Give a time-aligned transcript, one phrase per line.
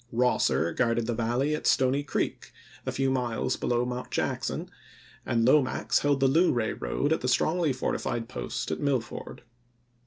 [0.11, 2.51] Eosser guarded the Valley at Stony Creek,
[2.87, 4.09] a few miles below Mt.
[4.09, 4.67] Jack son,
[5.27, 9.43] and Lomax held the Luray road at the strongly fortified post at Millford.